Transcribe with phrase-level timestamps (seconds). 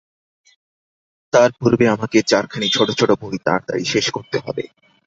[1.33, 4.63] তার পূর্বে আমাকে চারখানি ছোট ছোট বই তাড়াতাড়ি শেষ করতে হবে।